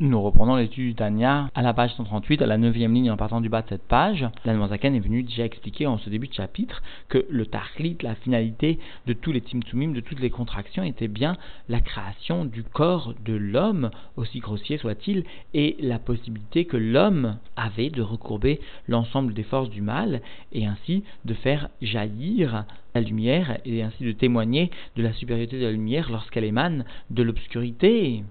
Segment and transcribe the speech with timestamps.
[0.00, 3.40] Nous reprenons l'étude du Tanya à la page 138, à la neuvième ligne en partant
[3.40, 4.26] du bas de cette page.
[4.44, 8.80] L'Anmozaken est venu déjà expliquer en ce début de chapitre que le Tachlit, la finalité
[9.06, 11.36] de tous les Timtsumim, de toutes les contractions, était bien
[11.68, 15.22] la création du corps de l'homme, aussi grossier soit-il,
[15.54, 18.58] et la possibilité que l'homme avait de recourber
[18.88, 20.22] l'ensemble des forces du mal
[20.52, 22.64] et ainsi de faire jaillir
[22.96, 27.22] la lumière et ainsi de témoigner de la supériorité de la lumière lorsqu'elle émane de
[27.22, 28.24] l'obscurité.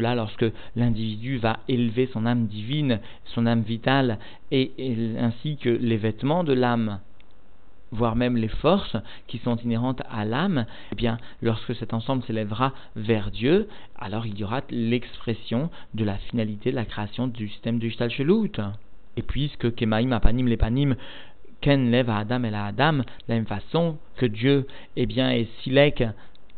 [0.00, 4.18] Lorsque l'individu va élever son âme divine, son âme vitale,
[4.52, 7.00] ainsi que les vêtements de l'âme,
[7.92, 12.72] voire même les forces qui sont inhérentes à l'âme, eh bien, lorsque cet ensemble s'élèvera
[12.94, 17.78] vers Dieu, alors il y aura l'expression de la finalité de la création du système
[17.78, 18.52] du Shtalchelut.
[19.16, 20.94] Et puisque Kemaim Apanim Lepanim
[21.62, 25.30] Ken lève à Adam et à Adam, de la même façon que Dieu eh bien,
[25.30, 26.04] est Silek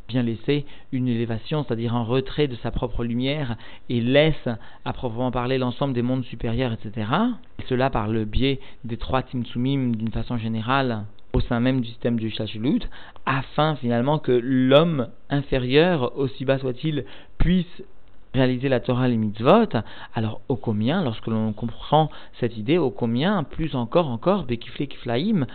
[0.09, 3.57] bien laisser une élévation, c'est-à-dire un retrait de sa propre lumière,
[3.91, 4.48] et laisse
[4.84, 7.07] à proprement parler l'ensemble des mondes supérieurs, etc.
[7.59, 11.89] Et cela par le biais des trois Timsumim d'une façon générale au sein même du
[11.89, 12.81] système du Shachulut,
[13.27, 17.05] afin finalement que l'homme inférieur, aussi bas soit-il,
[17.36, 17.83] puisse
[18.34, 19.69] réaliser la Torah les mitzvot,
[20.14, 25.47] alors au combien, lorsque l'on comprend cette idée, au combien, plus encore, encore, Bekifle Kiflaim,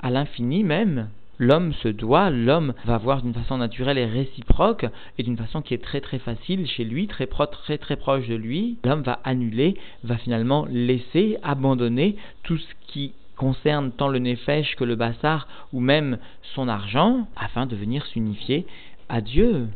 [0.00, 4.86] à l'infini même, l'homme se doit, l'homme va voir d'une façon naturelle et réciproque,
[5.16, 9.02] et d'une façon qui est très très facile chez lui, très, proche de lui, l'homme
[9.02, 14.96] va annuler, va finalement laisser, abandonner tout ce qui concerne tant le nefesh que le
[14.96, 16.18] bassar ou même
[16.54, 18.66] son argent afin de venir s'unifier
[19.08, 19.18] à.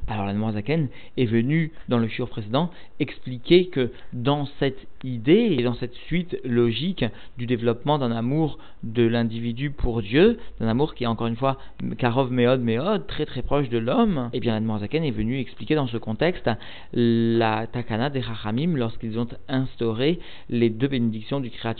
[0.08, 5.62] Alors la Zaken est venu dans le shiur précédent expliquer que dans cette idée et
[5.62, 7.04] dans cette suite logique
[7.38, 11.58] du développement d'un amour de l'individu pour Dieu, d'un amour qui est encore une fois
[11.98, 15.38] Karov Meod Meod, très très proche de l'homme, et eh bien la Zaken est venu
[15.38, 16.50] expliquer dans ce contexte
[16.92, 21.74] la Takana des Rachamim lorsqu'ils ont instauré les deux bénédictions du Kriyat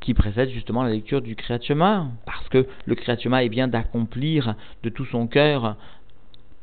[0.00, 1.58] qui précèdent justement la lecture du Kriyat
[2.26, 5.76] parce que le Kriyat est bien d'accomplir de tout son cœur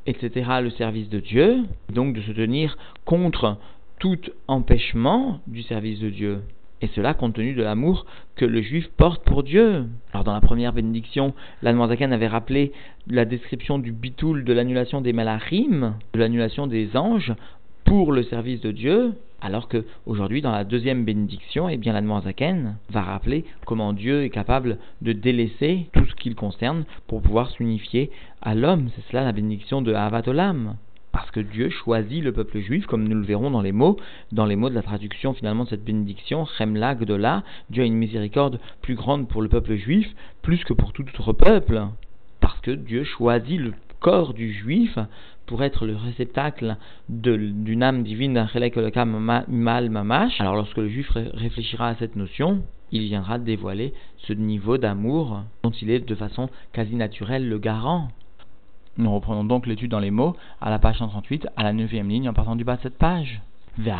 [0.05, 3.57] etc., le service de Dieu, donc de se tenir contre
[3.99, 6.41] tout empêchement du service de Dieu.
[6.81, 8.05] Et cela compte tenu de l'amour
[8.35, 9.85] que le juif porte pour Dieu.
[10.11, 12.73] Alors dans la première bénédiction, l'Anne avait rappelé
[13.07, 17.33] la description du bitoul de l'annulation des malachim, de l'annulation des anges,
[17.85, 19.13] pour le service de Dieu,
[19.43, 21.93] alors que aujourd'hui, dans la deuxième bénédiction, eh bien,
[22.89, 28.09] va rappeler comment Dieu est capable de délaisser tout ce qu'il concerne pour pouvoir s'unifier
[28.41, 28.89] à l'homme.
[28.95, 30.77] C'est cela la bénédiction de Havatolam.
[31.11, 33.97] Parce que Dieu choisit le peuple juif, comme nous le verrons dans les mots,
[34.31, 37.93] dans les mots de la traduction finalement de cette bénédiction, Chemla Gdola, Dieu a une
[37.93, 40.07] miséricorde plus grande pour le peuple juif,
[40.41, 41.83] plus que pour tout autre peuple.
[42.39, 44.99] Parce que Dieu choisit le corps du juif
[45.47, 46.75] pour être le réceptacle
[47.09, 49.05] d'une âme divine d'un
[49.47, 50.39] mal mamash.
[50.39, 52.61] Alors lorsque le juif réfléchira à cette notion,
[52.91, 58.09] il viendra dévoiler ce niveau d'amour dont il est de façon quasi naturelle le garant.
[58.97, 62.29] Nous reprenons donc l'étude dans les mots à la page 138, à la neuvième ligne
[62.29, 63.41] en partant du bas de cette page.
[63.85, 63.91] Et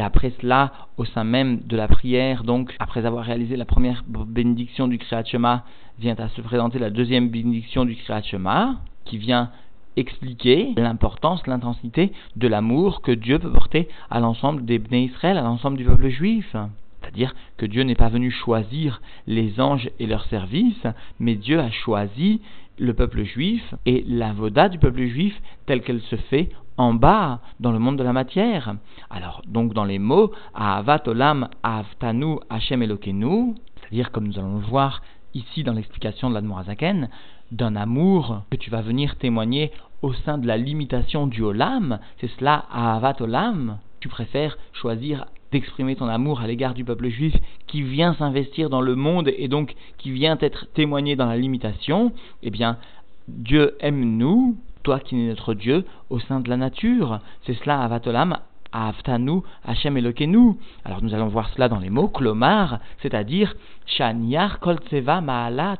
[0.00, 4.86] après cela, au sein même de la prière, donc après avoir réalisé la première bénédiction
[4.88, 5.64] du Kriyat
[5.98, 9.50] vient à se présenter la deuxième bénédiction du Kriyat qui vient
[9.96, 15.42] expliquer l'importance, l'intensité de l'amour que Dieu peut porter à l'ensemble des Bnei Israël, à
[15.42, 16.56] l'ensemble du peuple juif.
[17.00, 20.86] C'est-à-dire que Dieu n'est pas venu choisir les anges et leurs services,
[21.18, 22.40] mais Dieu a choisi
[22.82, 27.40] le peuple juif et la voda du peuple juif telle qu'elle se fait en bas,
[27.60, 28.74] dans le monde de la matière.
[29.08, 34.66] Alors, donc dans les mots, Ahavat Olam Ahavtanu Hashem Elokenu, c'est-à-dire comme nous allons le
[34.66, 35.00] voir
[35.32, 37.08] ici dans l'explication de l'Admorazaken,
[37.52, 42.30] d'un amour que tu vas venir témoigner au sein de la limitation du Olam, c'est
[42.38, 43.78] cela Ahavat Olam.
[44.00, 47.34] Tu préfères choisir d'exprimer ton amour à l'égard du peuple juif
[47.66, 52.12] qui vient s'investir dans le monde et donc qui vient être témoigné dans la limitation,
[52.42, 52.78] eh bien,
[53.28, 57.20] Dieu aime nous, toi qui es notre Dieu, au sein de la nature.
[57.46, 58.38] C'est cela Avatolam,
[58.72, 60.54] Aftanu, Hashem Elokenu.
[60.84, 63.54] Alors nous allons voir cela dans les mots, Klomar, c'est-à-dire
[63.86, 65.78] Shaniar Koltseva Maalat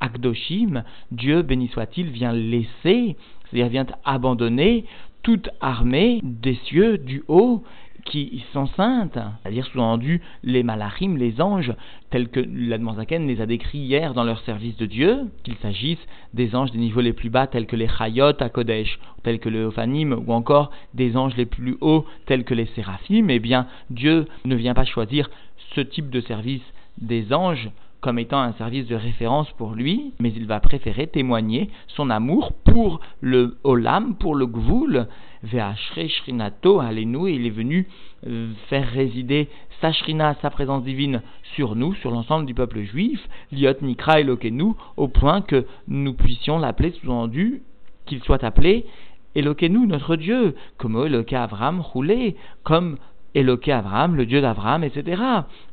[0.00, 0.82] Akdoshim,
[1.12, 3.16] Dieu béni soit-il, vient laisser,
[3.50, 4.86] c'est-à-dire vient abandonner
[5.22, 7.62] toute armée des cieux du haut
[8.04, 11.72] qui sont saintes, c'est-à-dire sous-entendu les malachim, les anges,
[12.10, 15.98] tels que l'Admanzaken les a décrits hier dans leur service de Dieu, qu'il s'agisse
[16.34, 19.48] des anges des niveaux les plus bas tels que les Chayot à Kodesh, tels que
[19.48, 23.66] les Ophanim, ou encore des anges les plus hauts tels que les Séraphim, eh bien
[23.90, 25.30] Dieu ne vient pas choisir
[25.74, 26.62] ce type de service
[26.98, 27.70] des anges
[28.00, 32.52] comme étant un service de référence pour lui, mais il va préférer témoigner son amour
[32.64, 35.06] pour le Olam, pour le Gvoul,
[35.42, 37.88] Ve'ashre Shrinato, allez-nous, il est venu
[38.26, 39.48] euh, faire résider
[39.80, 41.22] sa Shrina, sa présence divine,
[41.54, 43.20] sur nous, sur l'ensemble du peuple juif,
[43.52, 47.62] Liot Nikra Elokenu, au point que nous puissions l'appeler sous-entendu,
[48.06, 48.86] qu'il soit appelé
[49.34, 52.98] Elokenu, notre Dieu, comme Eloke Avram roulé, comme
[53.34, 55.22] Eloke Avram, le Dieu d'Avram, etc.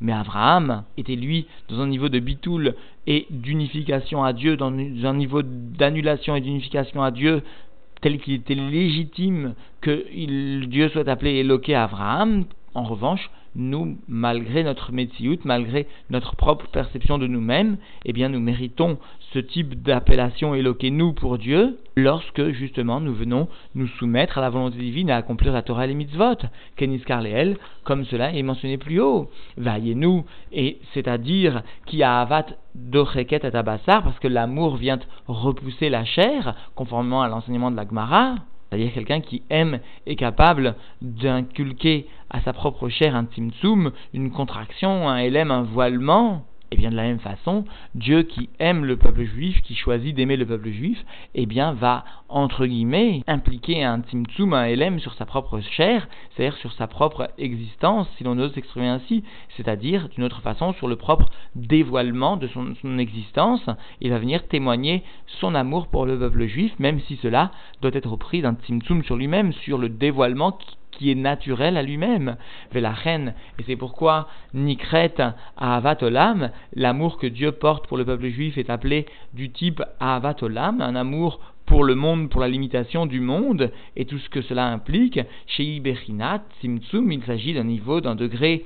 [0.02, 2.76] Mais Avram était lui dans un niveau de bitoul
[3.08, 7.42] et d'unification à Dieu, dans un niveau d'annulation et d'unification à Dieu,
[8.02, 10.06] tel qu'il était légitime que
[10.66, 12.46] Dieu soit appelé Eloke Abraham.
[12.74, 18.40] En revanche, nous, malgré notre métiout, malgré notre propre perception de nous-mêmes, eh bien, nous
[18.40, 18.98] méritons
[19.34, 20.56] ce type d'appellation
[20.92, 25.52] nous pour Dieu lorsque, justement, nous venons nous soumettre à la volonté divine et accomplir
[25.52, 26.38] la Torah et les mitzvot.
[26.76, 29.30] Kenis Karleel, comme cela est mentionné plus haut.
[29.58, 32.46] Vaillez-nous, et c'est-à-dire qui a avat
[32.76, 37.88] docheket à tabassar, parce que l'amour vient repousser la chair, conformément à l'enseignement de la
[37.88, 38.36] Gemara.
[38.70, 45.08] C'est-à-dire quelqu'un qui aime est capable d'inculquer à sa propre chair un tzimtzum, une contraction,
[45.08, 46.46] un élème, un voilement.
[46.72, 47.64] Et bien de la même façon,
[47.96, 51.02] Dieu qui aime le peuple juif, qui choisit d'aimer le peuple juif,
[51.34, 56.58] eh bien va, entre guillemets, impliquer un tzimtzum, un élème sur sa propre chair, c'est-à-dire
[56.58, 59.24] sur sa propre existence, si l'on ose s'exprimer ainsi,
[59.56, 63.70] c'est-à-dire d'une autre façon sur le propre dévoilement de son, existence,
[64.02, 65.04] il va venir témoigner
[65.40, 69.16] son amour pour le peuple juif, même si cela doit être pris d'un tzimtzum sur
[69.16, 72.36] lui-même, sur le dévoilement qui qui est naturel à lui-même.
[72.74, 75.16] la et c'est pourquoi Nikret
[75.56, 80.36] à Olam, l'amour que Dieu porte pour le peuple juif est appelé du type Avat
[80.42, 84.42] Olam, un amour pour le monde, pour la limitation du monde, et tout ce que
[84.42, 85.20] cela implique.
[85.46, 88.66] Chez Iberinat, Simtsum, il s'agit d'un niveau, d'un degré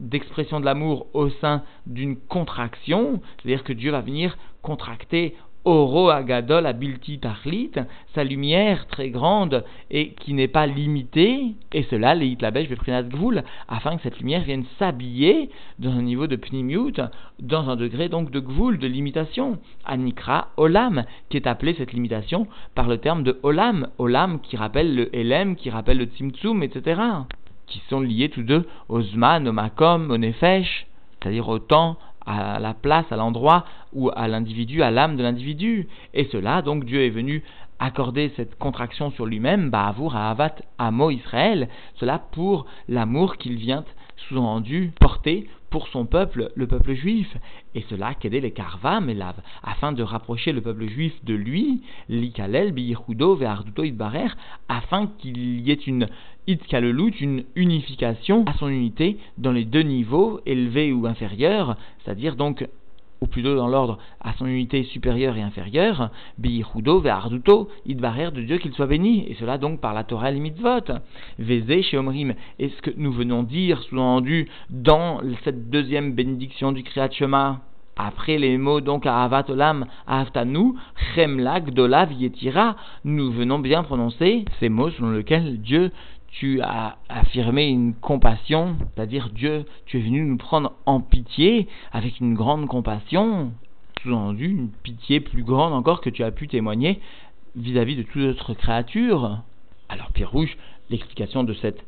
[0.00, 6.66] d'expression de l'amour au sein d'une contraction, c'est-à-dire que Dieu va venir contracter Oro Agadol
[6.66, 7.72] Abilti Tachlit,
[8.14, 13.44] sa lumière très grande et qui n'est pas limitée, et cela, les Hitlabèche Beprinat Gvoul,
[13.68, 17.00] afin que cette lumière vienne s'habiller dans un niveau de Pnimiut,
[17.38, 22.48] dans un degré donc de Gvoul, de limitation, Anikra Olam, qui est appelé cette limitation
[22.74, 27.00] par le terme de Olam, Olam qui rappelle le Elem, qui rappelle le Tzimtzum, etc.,
[27.66, 30.86] qui sont liés tous deux au Zman, au Makom, au Nefesh,
[31.20, 31.96] c'est-à-dire au temps,
[32.26, 35.88] à la place, à l'endroit ou à l'individu, à l'âme de l'individu.
[36.14, 37.42] Et cela, donc, Dieu est venu
[37.78, 43.84] accorder cette contraction sur lui-même, Ba'avour Avat Amo Israël, cela pour l'amour qu'il vient
[44.28, 47.34] sous-entendu porter pour son peuple, le peuple juif.
[47.74, 52.72] Et cela, qu'aider les karvam lave, afin de rapprocher le peuple juif de lui, l'ikalel,
[52.72, 54.28] biyichudo, ve'arduto, idbarer,
[54.68, 56.08] afin qu'il y ait une
[56.46, 62.68] itkalelut, une unification à son unité dans les deux niveaux, élevés ou inférieurs, c'est-à-dire donc
[63.22, 68.58] ou plutôt dans l'ordre à son unité supérieure et inférieure, Biyichudo, Ve'arduto, Idbarer de Dieu
[68.58, 70.92] qu'il soit béni, et cela donc par la Torah et mitzvot.
[71.38, 76.82] Vézé chez Omrim, est ce que nous venons dire, sous-entendu, dans cette deuxième bénédiction du
[76.82, 77.60] Kriyat Shema
[77.96, 80.74] après les mots donc à Avat Olam, Aftanu,
[81.14, 85.92] Chemla, Gdola, Yetira, nous venons bien prononcer ces mots selon lesquels Dieu
[86.32, 92.20] tu as affirmé une compassion, c'est-à-dire Dieu, tu es venu nous prendre en pitié avec
[92.20, 93.52] une grande compassion,
[94.02, 97.00] sous-entendu une pitié plus grande encore que tu as pu témoigner
[97.54, 99.42] vis-à-vis de toute autre créature.
[99.90, 100.56] Alors Pierre Rouge,
[100.88, 101.84] l'explication de cette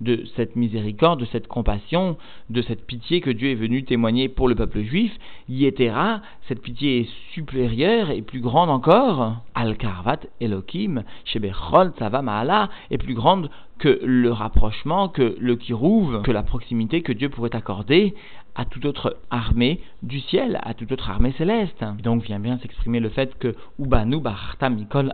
[0.00, 2.16] de cette miséricorde, de cette compassion,
[2.50, 5.12] de cette pitié que Dieu est venu témoigner pour le peuple juif,
[5.48, 13.14] Yetera, cette pitié est supérieure et plus grande encore, Al-Karvat Elohim, Shebechol Tzava est plus
[13.14, 18.14] grande que le rapprochement, que le kirouv, que la proximité que Dieu pourrait accorder
[18.54, 21.84] à toute autre armée du ciel, à toute autre armée céleste.
[22.02, 25.12] Donc vient bien s'exprimer le fait que Ubanu Barta Mikol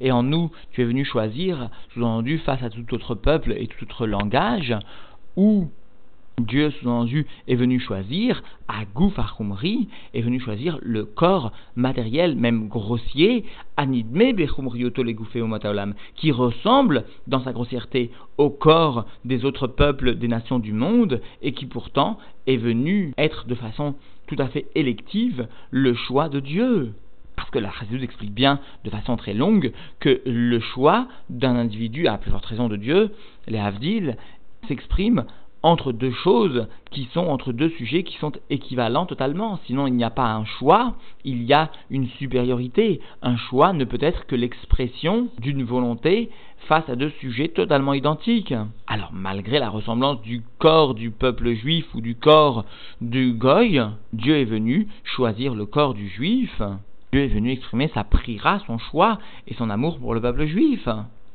[0.00, 3.84] et en nous tu es venu choisir, sous-entendu face à tout autre peuple et tout
[3.84, 4.74] autre langage,
[5.36, 5.68] où
[6.40, 13.44] Dieu, sous-entendu, est venu choisir, à Goufarumri, est venu choisir le corps matériel, même grossier,
[13.76, 14.34] Anidme
[16.14, 21.52] qui ressemble, dans sa grossièreté, au corps des autres peuples des nations du monde, et
[21.52, 23.94] qui pourtant est venu être de façon
[24.26, 26.92] tout à fait élective le choix de Dieu.
[27.48, 32.06] Parce que la Chassidut explique bien, de façon très longue, que le choix d'un individu,
[32.06, 33.10] à plus forte raison de Dieu,
[33.46, 34.18] les Havdil,
[34.66, 35.24] s'exprime
[35.62, 39.58] entre deux choses qui sont entre deux sujets qui sont équivalents totalement.
[39.64, 43.00] Sinon, il n'y a pas un choix, il y a une supériorité.
[43.22, 46.28] Un choix ne peut être que l'expression d'une volonté
[46.68, 48.54] face à deux sujets totalement identiques.
[48.86, 52.66] Alors, malgré la ressemblance du corps du peuple juif ou du corps
[53.00, 53.80] du goy,
[54.12, 56.60] Dieu est venu choisir le corps du juif.
[57.12, 60.88] Dieu est venu exprimer sa prira, son choix et son amour pour le peuple juif.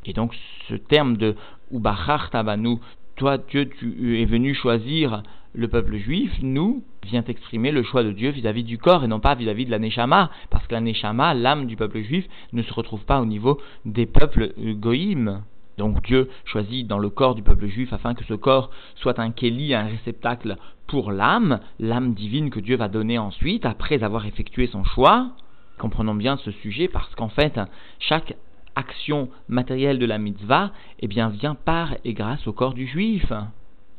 [0.06, 0.36] Et donc,
[0.68, 1.36] ce terme de
[1.72, 2.78] Ubachar Tabanu,
[3.16, 8.12] toi, Dieu, tu es venu choisir le peuple juif, nous, vient exprimer le choix de
[8.12, 11.34] Dieu vis-à-vis du corps et non pas vis-à-vis de la Neshama, parce que la Neshama,
[11.34, 15.44] l'âme du peuple juif, ne se retrouve pas au niveau des peuples goïm.
[15.78, 19.32] Donc Dieu choisit dans le corps du peuple juif afin que ce corps soit un
[19.32, 24.68] kéli, un réceptacle pour l'âme, l'âme divine que Dieu va donner ensuite, après avoir effectué
[24.68, 25.32] son choix.
[25.78, 27.60] Comprenons bien ce sujet parce qu'en fait,
[28.00, 28.36] chaque
[28.76, 33.32] action matérielle de la mitzvah, eh bien, vient par et grâce au corps du juif.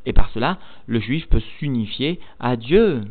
[0.05, 3.01] Et par cela, le juif peut s'unifier à Dieu.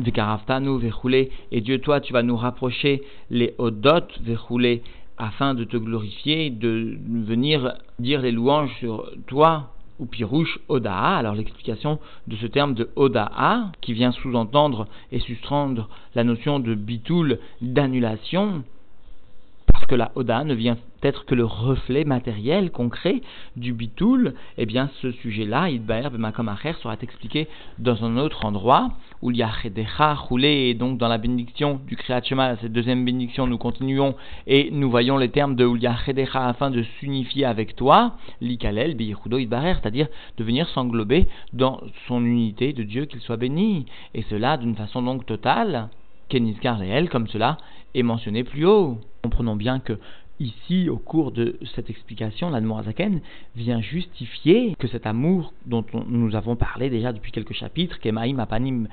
[0.00, 4.82] Vikaraftanu verroulé, et Dieu, toi, tu vas nous rapprocher les odot verroulé,
[5.16, 11.16] afin de te glorifier, de venir dire les louanges sur toi, ou pirouche odaa.
[11.16, 16.74] Alors l'explication de ce terme de odaa, qui vient sous-entendre et sustrendre la notion de
[16.74, 18.64] bitoul, d'annulation,
[19.84, 23.20] parce que la Oda ne vient être que le reflet matériel, concret
[23.56, 28.92] du bitoul, eh bien ce sujet-là, Idbaer Bemakomacher, sera expliqué dans un autre endroit,
[29.22, 32.22] où il y a Chedecha roulé, et donc dans la bénédiction du Kriyat
[32.60, 34.14] cette deuxième bénédiction, nous continuons
[34.46, 39.38] et nous voyons les termes de Ulia Chedecha afin de s'unifier avec toi, Likalel, Biyichudo
[39.38, 44.56] Idbaer, c'est-à-dire de venir s'englober dans son unité de Dieu, qu'il soit béni, et cela
[44.56, 45.88] d'une façon donc totale,
[46.28, 47.58] Kenizkar réel, comme cela
[47.94, 48.98] est mentionné plus haut.
[49.22, 49.98] Comprenons bien que
[50.40, 53.20] ici, au cours de cette explication, l'Admorazaken
[53.56, 58.88] vient justifier que cet amour dont nous avons parlé déjà depuis quelques chapitres, Kemaim Apanim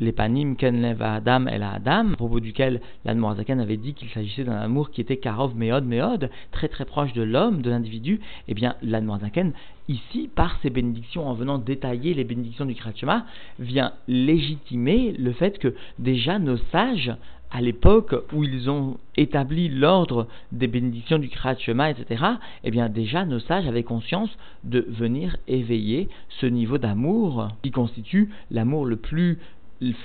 [0.00, 4.90] l'Epanim Ken Adam El Adam, à propos duquel l'Admorazaken avait dit qu'il s'agissait d'un amour
[4.90, 9.52] qui était Karov Meod Meod, très très proche de l'homme, de l'individu, eh bien l'Admorazaken,
[9.88, 13.26] ici, par ses bénédictions, en venant détailler les bénédictions du Kratchema,
[13.58, 17.12] vient légitimer le fait que déjà nos sages
[17.54, 22.24] à l'époque où ils ont établi l'ordre des bénédictions du Kriyat Shema, etc.,
[22.64, 26.08] eh bien déjà nos sages avaient conscience de venir éveiller
[26.40, 29.38] ce niveau d'amour qui constitue l'amour le plus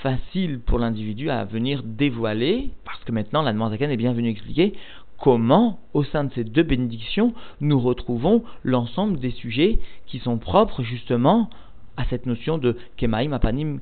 [0.04, 4.74] facile pour l'individu à venir dévoiler, parce que maintenant la Zaken est bien venue expliquer
[5.20, 10.84] comment, au sein de ces deux bénédictions, nous retrouvons l'ensemble des sujets qui sont propres
[10.84, 11.50] justement
[11.98, 13.80] à cette notion de Kemaim Apanim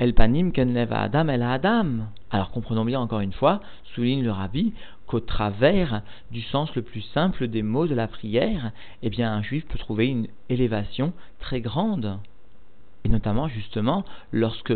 [0.00, 2.06] El panim ken leva Adam el Adam.
[2.30, 3.60] Alors comprenons bien encore une fois,
[3.94, 4.72] souligne le rabbi,
[5.06, 9.42] qu'au travers du sens le plus simple des mots de la prière, eh bien un
[9.42, 12.18] juif peut trouver une élévation très grande.
[13.04, 14.72] Et notamment justement lorsque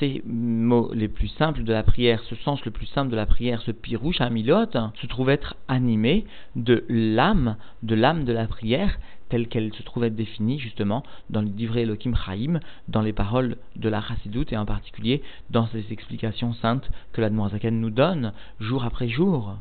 [0.00, 3.26] ces mots les plus simples de la prière, ce sens le plus simple de la
[3.26, 6.24] prière, ce pirouche amilot, se trouve être animé
[6.56, 11.40] de l'âme, de l'âme de la prière, telle qu'elle se trouve être définie justement dans
[11.40, 15.84] le livret Elohim Chaim, dans les paroles de la Chassidoute et en particulier dans ces
[15.92, 19.56] explications saintes que la Zaken nous donne jour après jour.